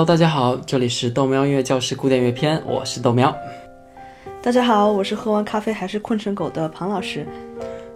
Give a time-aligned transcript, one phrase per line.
[0.00, 3.36] Hello，大家好，这里是豆苗音乐教室古典乐篇，我是豆苗。
[4.40, 7.26] 大家好，我是喝完咖啡还是困成狗的庞老师。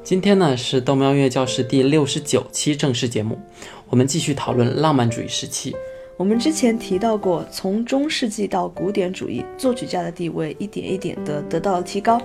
[0.02, 3.40] 今天呢是豆苗音乐教室第六十九期正式节目，
[3.88, 5.74] 我们继续讨论浪漫主义时期。
[6.18, 12.20] 我们之前提到过，从中世纪到古典主义，作曲家的地位一点一点的得到了提高。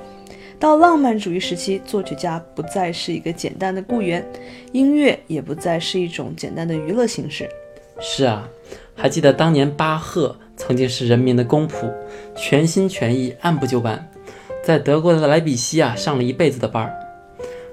[0.60, 4.30] 到浪漫主义时期，作曲家不再是一个简单的雇员，
[4.74, 7.50] 音乐也不再是一种简单的娱乐形式。
[8.02, 8.48] 是啊，
[9.00, 11.90] 还记得当年巴赫曾经是人民的公仆，
[12.36, 14.12] 全心全意、按部就班，
[14.62, 16.94] 在德国的莱比锡啊上了一辈子的班儿。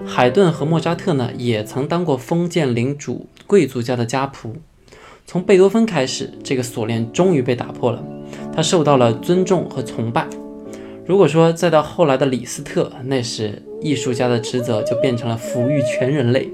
[0.06, 4.52] 海顿和莫扎特呢，也曾当过封建领主贵族家的家仆。
[5.26, 8.00] 从贝多芬开始，这个锁链终于被打破了，
[8.54, 10.28] 他受到了尊重和崇拜。
[11.04, 16.48] 如果说再到后来的李斯特，那时艺术家的职责就变成了抚育全人类。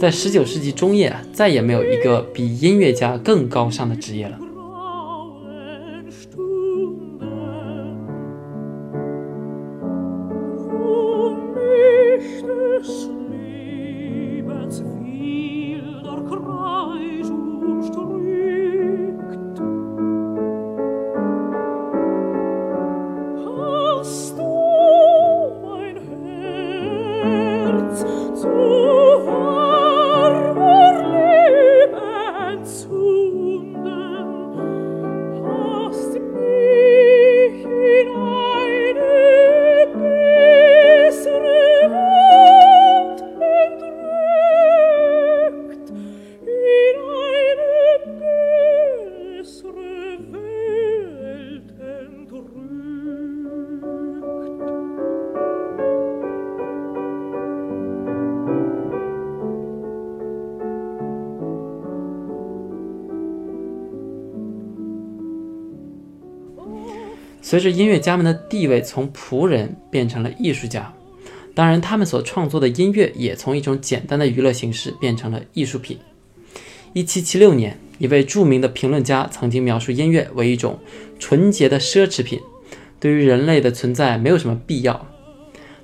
[0.00, 4.38] 在十九世纪中叶，再也没有一个比音乐家更高尚的职业了。
[67.50, 70.94] 随着音乐家们的地位从仆人变成了艺术家，
[71.52, 75.98] 当然，他们所创作的音乐也从一种简单的娱乐形式变成了艺术品。
[76.92, 80.78] 一七七六年，一位著名的评论家曾经描述音乐为一种
[81.18, 82.38] 纯洁的奢侈品，
[83.00, 85.04] 对于人类的存在没有什么必要。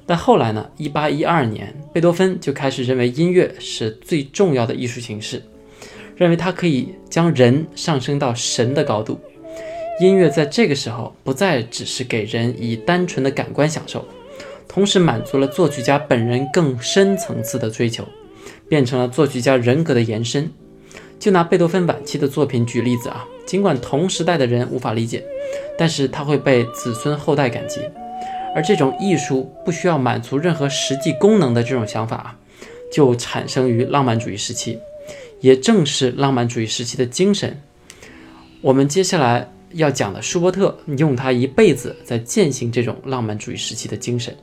[0.07, 0.71] 但后来呢？
[0.77, 5.43] 一八一二年，贝多芬就开始认为音乐是最重要的艺术形式，
[6.15, 9.19] 认为它可以将人上升到神的高度。
[9.99, 14.07] 音乐在这个时候不再只是给人以单纯的感官享受，
[14.69, 18.05] 同时满足了作曲家本人更深层次的追求，
[18.69, 20.53] 变成了作曲家人格的延伸。
[21.19, 25.25] 就拿贝多芬晚期的作品举例子啊，尽管同时代的人无法理解，
[25.79, 27.81] 但是他会被子孙后代感激。
[28.55, 32.39] 而这种艺术不需要满足任何实际功能的这种想法啊，
[32.93, 34.79] 就产生于浪漫主义时期，
[35.41, 37.63] 也正是浪漫主义时期的精神。
[38.61, 39.51] 我们接下来。
[39.77, 44.37] 要讲的舒伯特用他一辈子在践行这种浪漫主义时期的精神。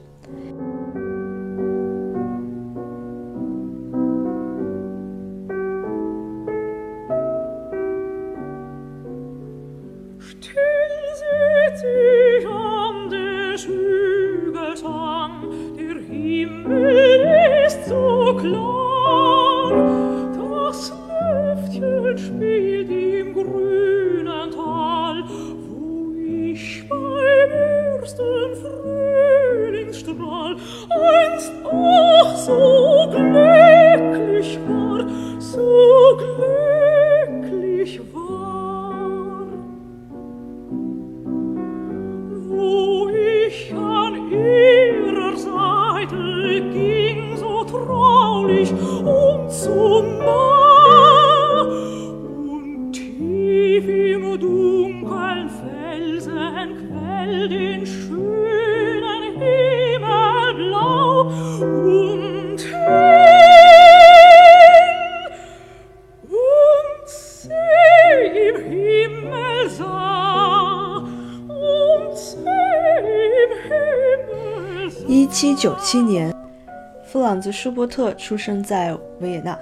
[75.07, 76.33] 一七九七年，
[77.05, 79.57] 弗朗兹·舒伯特出生在维也纳。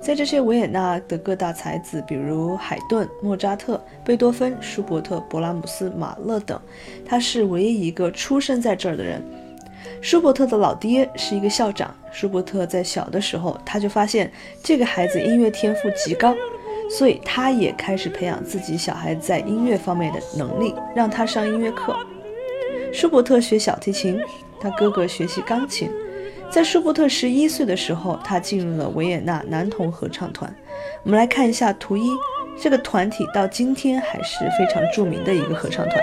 [0.00, 6.60] 在这些维也纳的各大才子，比如海顿、莫扎特、贝多芬、舒伯特、勃拉姆斯、马勒等，
[7.04, 9.20] 他是唯一一个出生在这儿的人。
[10.00, 11.94] 舒伯特的老爹是一个校长。
[12.12, 14.30] 舒伯特在小的时候，他就发现
[14.62, 16.34] 这个孩子音乐天赋极高，
[16.90, 21.96] 所以他也开始培养自己小孩在音乐方面的能力，让他上音乐课。
[22.92, 24.20] 舒伯特学小提琴。
[24.58, 25.90] 他哥哥学习钢琴，
[26.50, 30.52] 在舒伯特十一岁的时候，他进入了维也纳男童合唱团。
[31.04, 32.08] 我们来看一下图一，
[32.58, 36.02] 这个团体到今天还是非常著名的一个合唱团。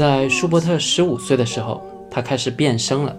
[0.00, 3.14] 在舒伯特十五岁的时候，他开始变声了。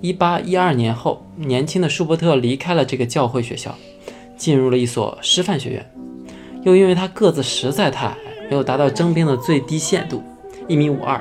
[0.00, 3.74] 一八一二年后，年轻的舒伯特离开了这个教会学校，
[4.34, 5.92] 进入了一所师范学院。
[6.62, 8.16] 又因为他个子实在太矮，
[8.48, 10.22] 没有达到征兵的最低限度，
[10.66, 11.20] 一米五二，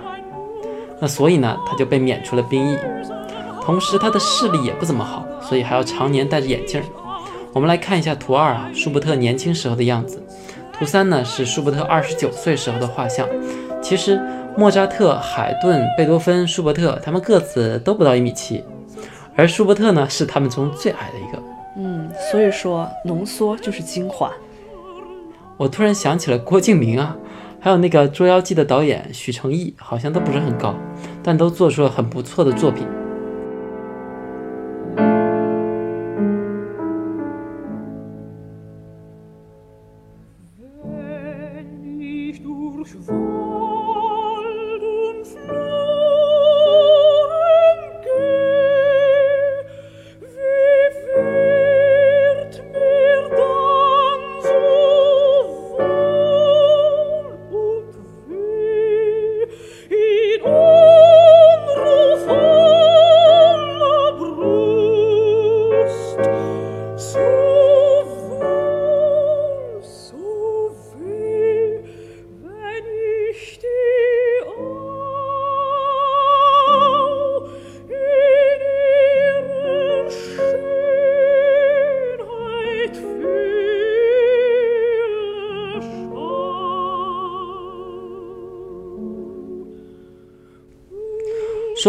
[1.01, 2.77] 那所以呢，他就被免除了兵役。
[3.61, 6.81] 同时，他的视力也不怎么好，所以还要常年戴着眼镜。
[7.51, 10.25] 我们来看一下图二啊，舒伯特年轻时候的样子。
[10.71, 13.27] 图三呢是舒伯特二十九岁时候的画像。
[13.81, 14.17] 其实。
[14.57, 18.63] 莫扎特、海顿、贝多芬、舒伯特，他们个子都不到一米七，
[19.35, 21.43] 而舒伯特呢是他们中最矮的一个。
[21.77, 24.31] 嗯，所以说浓缩就是精华。
[25.55, 27.15] 我突然想起了郭敬明啊，
[27.59, 30.75] 还有那个《捉妖记》的导演许成义，好像都不是很高，
[31.23, 32.85] 但都做出了很不错的作品。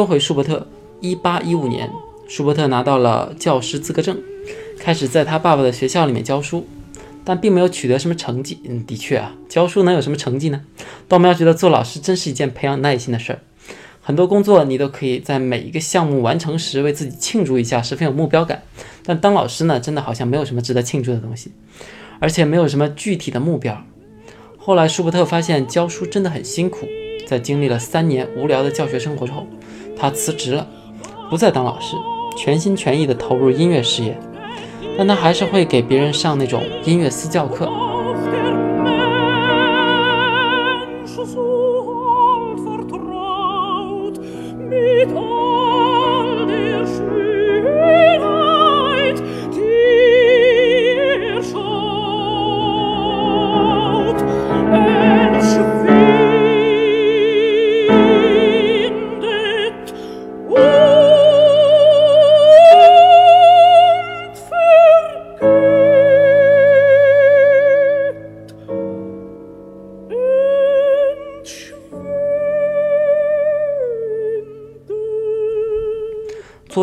[0.00, 0.66] 说回舒伯特，
[1.02, 1.90] 一八一五年，
[2.26, 4.18] 舒伯特拿到了教师资格证，
[4.78, 6.66] 开始在他爸爸的学校里面教书，
[7.22, 8.58] 但并没有取得什么成绩。
[8.64, 10.62] 嗯，的确啊，教书能有什么成绩呢？
[11.06, 13.40] 道苗觉得做老师真是一件培养耐心的事儿。
[14.00, 18.62] 很多工作你都可以在每一个项目完成时为自己庆祝一下，十分有目标感。
[19.04, 21.52] 但当老师呢，真的好像没有什么值得庆祝的东西，
[22.20, 23.84] 而且没有什么具体的目标。
[24.56, 26.88] 后来舒伯特发现教书真的很辛苦，
[27.28, 29.46] 在经历了三年无聊的教学生活之后。
[30.00, 30.66] 他辞职了，
[31.28, 31.94] 不再当老师，
[32.34, 34.18] 全心全意地投入音乐事业。
[34.96, 37.70] 但他还是会给别人上那种音乐私教课。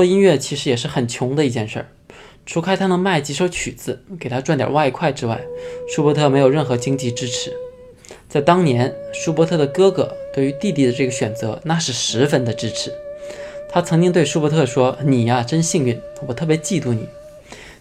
[0.07, 1.87] 音乐其实也是很穷的一件事儿，
[2.45, 5.39] 除开他能卖几首曲子给他赚点外快之外，
[5.93, 7.53] 舒伯特没有任何经济支持。
[8.29, 12.91] 在当年，舒伯特的哥哥对于弟弟的这个选择那是十分的支持。
[13.69, 17.07] 他曾经对舒伯特说：“你呀，真幸运，我特别嫉妒你。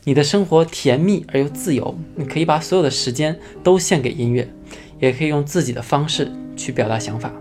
[0.05, 4.49] 你的生活甜蜜而又自由，你可以把所有的时间都献给音乐，
[4.99, 7.33] 也可以用自己的方式去表达想法。”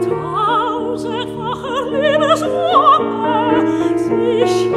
[0.00, 3.64] tausendfacher Liebeswunder
[3.96, 4.72] sich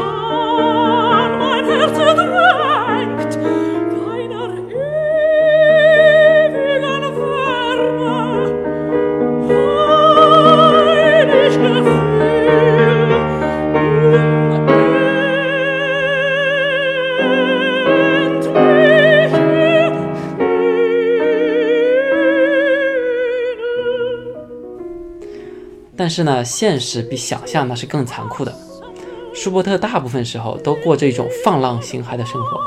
[26.12, 28.54] 是呢，现实比想象那是更残酷的。
[29.34, 32.60] 舒伯特大部分时候都过着一种放浪形骸的生活。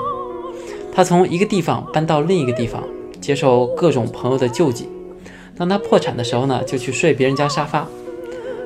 [0.92, 2.82] 他从一个地方搬到另一个地方，
[3.20, 4.88] 接受各种朋友的救济。
[5.56, 7.86] 当他破产的时候呢，就去睡别人家沙发。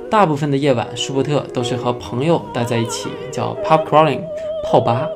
[0.09, 4.21] 大部分的夜晚，舒伯特都是和朋友待在一起，叫 pub crawling，
[4.65, 5.09] 泡吧。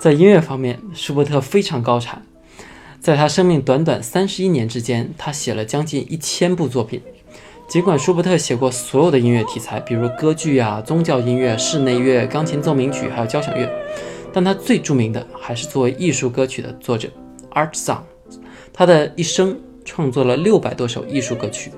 [0.00, 2.22] 在音乐方面，舒伯特非常高产。
[3.02, 7.02] 在他生命短短三十一年之间，他写了将近一千部作品。
[7.68, 13.70] 尽管舒伯特写过所有的音乐题材，比如歌剧啊、宗教音乐、室内乐、钢琴奏鸣曲，还有交响乐，
[14.32, 17.06] 但他最著名的还是作为艺术歌曲的作者
[17.50, 17.98] ，art song。
[18.72, 19.54] 他的一生
[19.84, 21.70] 创作了六百多首艺术歌曲。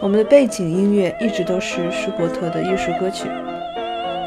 [0.00, 3.28] 我们的背景音乐一直都是舒伯特的艺术歌曲。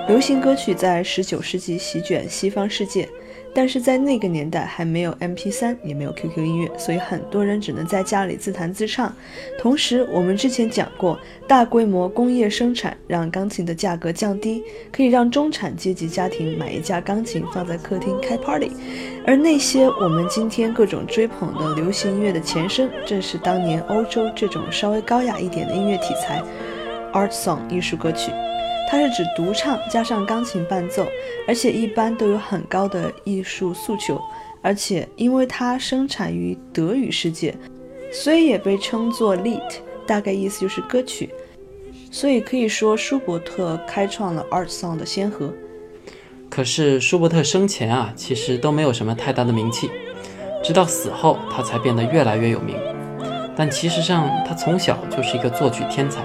[0.08, 3.10] 流行歌曲在十九世纪席卷西方世界，
[3.56, 9.12] 但是在那个年代还没有 MP3，也没有 QQ 音乐，所以很多人只能在家里自弹自唱。
[9.58, 18.72] 同时，我们之前讲过，大规模工业生产让钢琴的价格降低，可以让中产阶级家庭买一架钢琴放在客厅开 party。
[19.26, 26.44] 而那些我们今天各种追捧的流行音乐的前身，正是当年欧洲这种稍微高雅一点的音乐题材
[27.12, 28.32] ，art song 艺术歌曲。
[28.90, 31.08] 它是指独唱加上钢琴伴奏，
[31.48, 34.22] 而且一般都有很高的艺术诉求，
[34.62, 37.56] 而且因为它生产于德语世界，
[38.12, 39.76] 所以也被称作 Lied，
[40.06, 41.30] 大概意思就是歌曲。
[42.12, 45.52] 所以可以说舒伯特开创了 art song 的先河。
[46.50, 49.90] 可是舒伯特生前啊，其实都没有什么太大的名气，
[50.64, 52.78] 直到死后他才变得越来越有名。
[53.58, 56.24] 但其实上他从小就是一个作曲天才，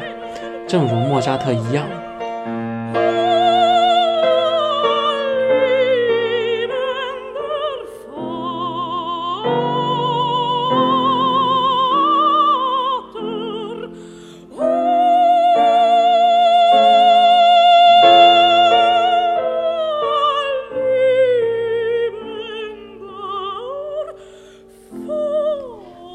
[0.68, 1.88] 正如莫扎特一样。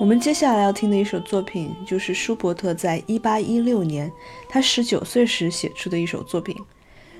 [0.06, 4.12] 我们接下来要听的一首作品，就是舒伯特在1816年
[4.48, 6.56] 他19岁时写出的一首作品。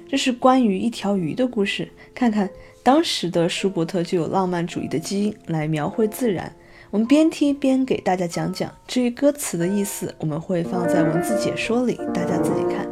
[0.08, 1.90] 这是关于一条鱼的故事。
[2.14, 2.48] 看看
[2.84, 6.56] 当时的舒伯特就有浪漫主义的基因来描绘自然。
[6.92, 8.72] 我们边听边给大家讲讲。
[8.88, 12.88] 至于歌词的意思，我们会放在文字解说里，大家自己看。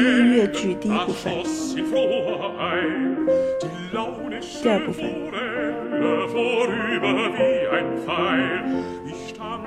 [0.00, 1.34] 第一乐句第一部分，
[4.62, 5.04] 第二部分，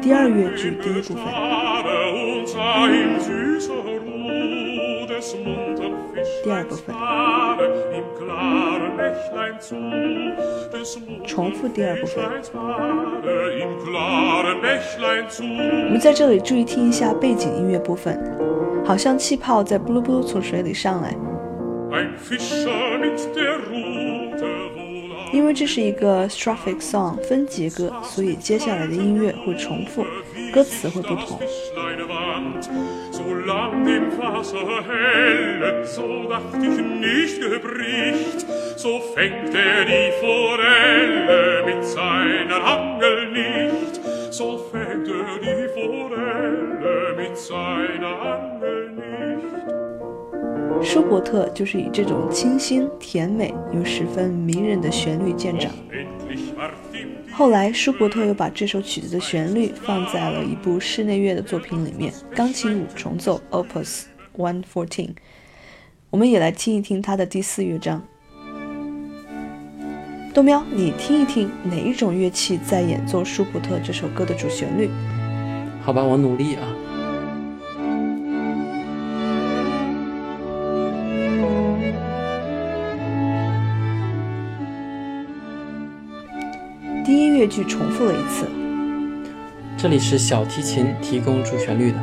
[0.01, 1.21] 第二乐句第一部分，
[6.43, 6.95] 第二部分，
[11.27, 12.25] 重复第二部分。
[15.85, 18.19] 我们在这里注意听一下背景音乐部分，
[18.83, 21.15] 好像气泡在布噜布噜从水里上来。
[25.31, 30.05] 因为这是一个 strophic song 分节歌，所以接下来的音乐会重复，
[30.53, 31.39] 歌词会不同。
[33.45, 38.45] Lang im Wasser helle, so dacht ich nicht gebricht,
[38.75, 47.37] so fängt er die Forelle mit seiner Angel nicht, so fängt er die Forelle mit
[47.37, 49.03] seiner Angel nicht.
[50.83, 55.71] 舒伯特就是以这种清新、甜美又十分迷人的旋律见长。
[57.35, 64.03] 后来，舒伯特又把这首曲子的旋律放在了一部室内乐的作品里面，钢琴五重奏 Opus
[64.37, 65.15] One Fourteen。
[66.11, 68.03] 我们也来听一听它的第四乐章。
[70.31, 74.87] 豆喵，你听一听哪一种乐器在演奏舒伯特这首歌的主旋律？
[75.81, 76.61] 好吧，我努力啊。
[87.05, 88.47] 第一乐句重复了一次，
[89.77, 91.97] 这里是小提琴提供主旋律的。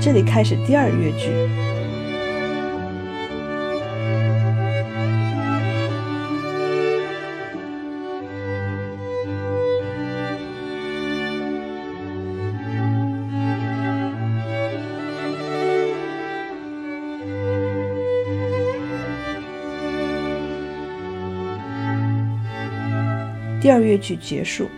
[0.00, 1.75] 这里开始第二乐句。
[23.66, 24.68] 第二乐句结束。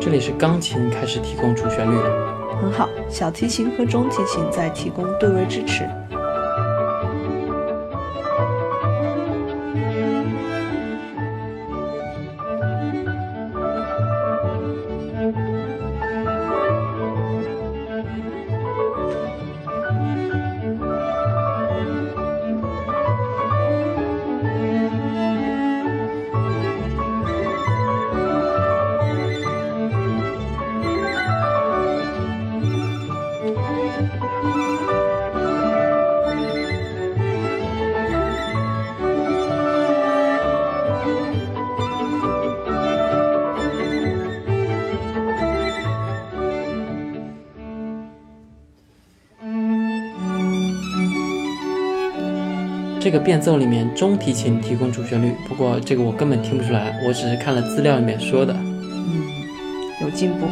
[0.00, 2.56] 这里是钢琴开始提供主旋律了。
[2.60, 5.90] 很好，小提琴和中提琴在提供对位支持。
[53.02, 58.54] 这个变奏里面中提琴提供主旋律，不过这个我根本听不出来，我只是看了资料里面说的。
[58.54, 59.24] 嗯，
[60.02, 60.46] 有进步。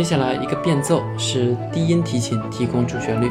[0.00, 3.30] 接下来一个变奏是低音提琴提供主旋律。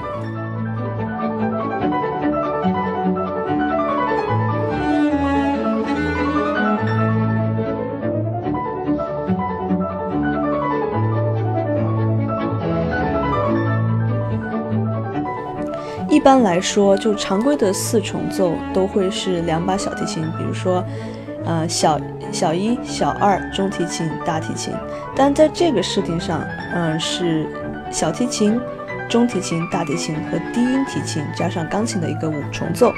[16.07, 20.83] 一般来说，就常规的四重奏都会是两把小提琴，比如说，
[21.49, 21.99] 呃，小
[22.31, 24.71] 小一、小二、中提琴、大提琴。
[25.15, 26.43] 但在这个设定上，
[26.75, 27.47] 嗯、是
[27.91, 28.61] 小提琴、
[29.09, 32.93] 中提琴、大提琴和低音提琴加上钢琴的一个五重奏。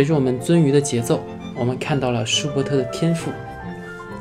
[0.00, 1.20] 随着我们鳟鱼的节奏，
[1.54, 3.30] 我们看到了舒伯特的天赋。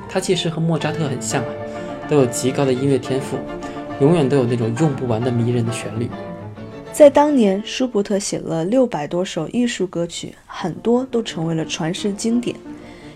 [0.09, 1.49] 他其实和莫扎特很像啊，
[2.09, 3.37] 都有极高的音乐天赋，
[4.01, 6.09] 永远都有那种用不完的迷人的旋律。
[6.91, 12.53] 在当年，舒伯特写了六百多首艺术歌曲，很多都成为了传世经典。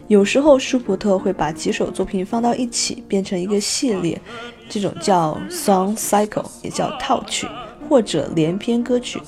[0.08, 4.21] 有时候，舒伯特会把几首作品放到一起，变成一个系列，
[4.69, 7.45] 这种叫 song cycle，也叫套曲
[7.89, 9.19] 或者连篇歌曲。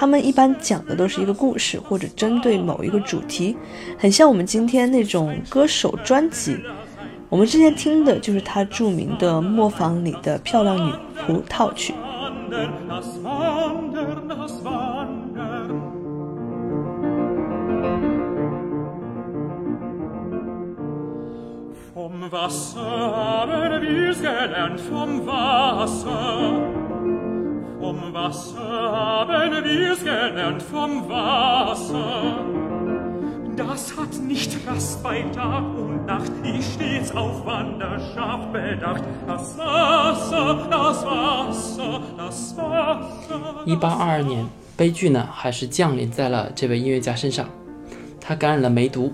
[0.00, 3.54] 他们一般讲的都是一个故事或者针对某一个主题
[3.98, 6.58] 很像我们今天那种歌手专辑。
[7.28, 10.90] 我们之前听的就是他著名的磨坊里的漂亮女
[11.26, 11.92] 葡萄曲。
[21.92, 22.80] From the baser
[25.76, 26.79] baser
[27.90, 32.38] Vom Wasser haben wir's gelernt, vom Wasser.
[33.56, 39.02] Das hat nicht Rast bei Tag und Nacht, ich stets auf Wanderschaft bedacht.
[39.26, 43.64] Das Wasser, das Wasser, das Wasser.
[43.66, 47.48] 一八二二年，悲剧呢还是降临在了这位音乐家身上，
[48.20, 49.12] 他感染了梅毒，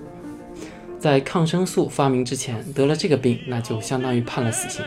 [0.98, 4.84] 在抗生素发明之前得了这个病，那就相当于判了死刑。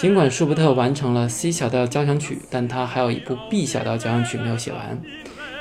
[0.00, 4.96] 尽管舒伯特完成了 C 小调交响曲，但他还有一部 B 小调交响曲没有写完，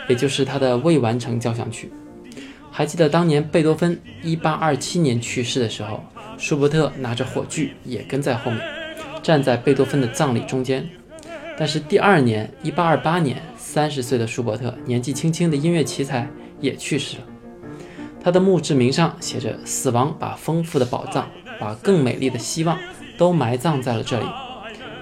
[0.07, 1.91] 也就是他的未完成交响曲。
[2.69, 6.03] 还记得当年贝多芬1827年去世的时候，
[6.37, 8.61] 舒伯特拿着火炬也跟在后面，
[9.23, 10.87] 站在贝多芬的葬礼中间。
[11.57, 16.29] 但是第二年，1828年，三十岁的舒伯特年纪轻轻的音乐奇才
[16.61, 17.23] 也去世了。
[18.23, 21.27] 他的墓志铭上写着：“死亡把丰富的宝藏，
[21.59, 22.77] 把更美丽的希望
[23.17, 24.25] 都埋葬在了这里。”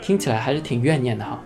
[0.01, 1.41] 听起来还是挺怨念的哈。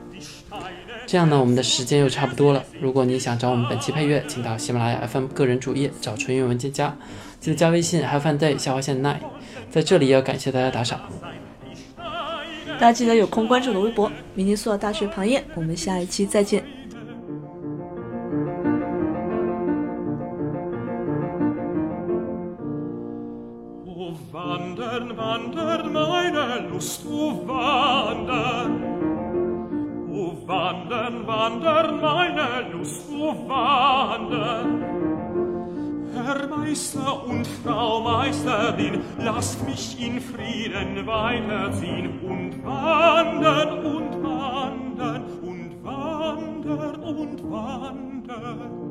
[1.05, 2.63] 这样呢，我们的时间又差不多了。
[2.79, 6.95] 如果你想找我们本期配乐，请到喜马拉雅 FM 个人主页找纯音乐文件夹，
[7.39, 9.15] 记得加微信 have fun day 下划线 nine。
[9.71, 10.99] 在这里也要感谢大家打赏。
[12.67, 16.63] 大家记得有空关注我的微博“明尼苏达大学旁叶”，我们下一期再见。
[26.79, 28.71] musst du wandern.
[30.13, 34.85] O wandern, wandern, meine Lust, o wandern.
[36.13, 45.83] Herr Meister und Frau Meisterin, lasst mich in Frieden weiterziehen und wandern und wandern und
[45.83, 48.88] wandern und wandern.